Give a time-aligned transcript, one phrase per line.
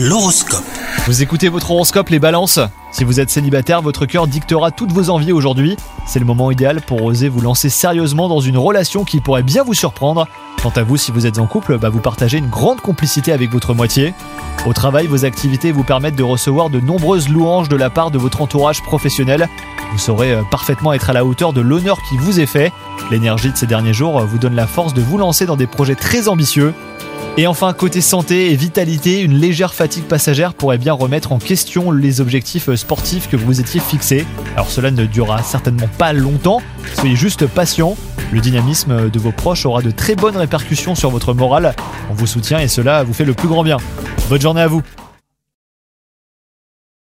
[0.00, 0.62] L'horoscope.
[1.06, 2.60] Vous écoutez votre horoscope les balances
[2.92, 5.76] Si vous êtes célibataire, votre cœur dictera toutes vos envies aujourd'hui.
[6.06, 9.64] C'est le moment idéal pour oser vous lancer sérieusement dans une relation qui pourrait bien
[9.64, 10.28] vous surprendre.
[10.62, 13.50] Quant à vous, si vous êtes en couple, bah, vous partagez une grande complicité avec
[13.50, 14.14] votre moitié.
[14.66, 18.18] Au travail, vos activités vous permettent de recevoir de nombreuses louanges de la part de
[18.18, 19.48] votre entourage professionnel.
[19.90, 22.72] Vous saurez euh, parfaitement être à la hauteur de l'honneur qui vous est fait.
[23.10, 25.66] L'énergie de ces derniers jours euh, vous donne la force de vous lancer dans des
[25.66, 26.72] projets très ambitieux.
[27.38, 31.92] Et enfin, côté santé et vitalité, une légère fatigue passagère pourrait bien remettre en question
[31.92, 34.26] les objectifs sportifs que vous étiez fixés.
[34.54, 36.60] Alors cela ne durera certainement pas longtemps,
[36.94, 37.96] soyez juste patient.
[38.32, 41.76] Le dynamisme de vos proches aura de très bonnes répercussions sur votre morale.
[42.10, 43.76] On vous soutient et cela vous fait le plus grand bien.
[44.28, 44.82] Bonne journée à vous